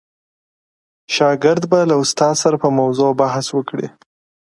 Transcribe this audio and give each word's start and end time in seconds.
شاګرد 1.15 1.63
به 1.71 1.79
له 1.89 1.95
استاد 2.03 2.35
سره 2.43 2.55
په 2.63 2.69
موضوع 2.79 3.11
بحث 3.21 3.47
وکړي. 3.53 3.87